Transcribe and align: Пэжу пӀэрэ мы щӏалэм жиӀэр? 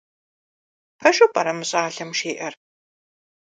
Пэжу 0.99 1.27
пӀэрэ 1.33 1.53
мы 1.57 1.63
щӏалэм 1.69 2.11
жиӀэр? 2.17 2.53